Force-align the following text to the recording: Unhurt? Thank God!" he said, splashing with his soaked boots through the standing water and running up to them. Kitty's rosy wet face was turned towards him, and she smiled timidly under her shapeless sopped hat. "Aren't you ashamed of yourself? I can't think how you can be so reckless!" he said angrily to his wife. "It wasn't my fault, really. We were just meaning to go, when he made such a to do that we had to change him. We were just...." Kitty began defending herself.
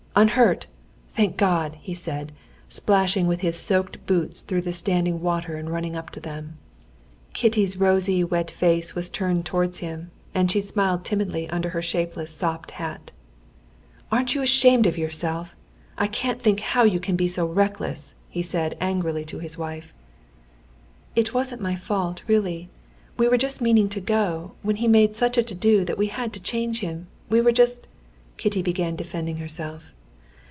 Unhurt? 0.13 0.67
Thank 1.07 1.37
God!" 1.37 1.77
he 1.81 1.93
said, 1.93 2.33
splashing 2.67 3.27
with 3.27 3.39
his 3.39 3.57
soaked 3.57 4.05
boots 4.05 4.41
through 4.41 4.63
the 4.63 4.73
standing 4.73 5.21
water 5.21 5.55
and 5.55 5.69
running 5.69 5.95
up 5.95 6.09
to 6.09 6.19
them. 6.19 6.57
Kitty's 7.33 7.77
rosy 7.77 8.21
wet 8.21 8.51
face 8.51 8.93
was 8.93 9.09
turned 9.09 9.45
towards 9.45 9.77
him, 9.77 10.11
and 10.35 10.51
she 10.51 10.59
smiled 10.59 11.05
timidly 11.05 11.49
under 11.49 11.69
her 11.69 11.81
shapeless 11.81 12.35
sopped 12.35 12.71
hat. 12.71 13.11
"Aren't 14.11 14.35
you 14.35 14.41
ashamed 14.41 14.85
of 14.85 14.97
yourself? 14.97 15.55
I 15.97 16.07
can't 16.07 16.41
think 16.41 16.59
how 16.59 16.83
you 16.83 16.99
can 16.99 17.15
be 17.15 17.29
so 17.29 17.45
reckless!" 17.47 18.15
he 18.27 18.41
said 18.43 18.75
angrily 18.81 19.23
to 19.25 19.39
his 19.39 19.57
wife. 19.57 19.93
"It 21.15 21.33
wasn't 21.33 21.61
my 21.61 21.77
fault, 21.77 22.21
really. 22.27 22.67
We 23.15 23.29
were 23.29 23.37
just 23.37 23.61
meaning 23.61 23.87
to 23.87 24.01
go, 24.01 24.51
when 24.61 24.75
he 24.75 24.89
made 24.89 25.15
such 25.15 25.37
a 25.37 25.43
to 25.43 25.55
do 25.55 25.85
that 25.85 25.97
we 25.97 26.07
had 26.07 26.33
to 26.33 26.41
change 26.41 26.81
him. 26.81 27.07
We 27.29 27.39
were 27.39 27.53
just...." 27.53 27.87
Kitty 28.35 28.61
began 28.61 28.97
defending 28.97 29.37
herself. 29.37 29.93